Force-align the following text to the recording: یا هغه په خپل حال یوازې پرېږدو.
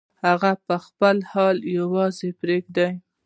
یا 0.03 0.07
هغه 0.27 0.51
په 0.65 0.75
خپل 0.85 1.17
حال 1.31 1.57
یوازې 1.79 2.29
پرېږدو. 2.39 2.87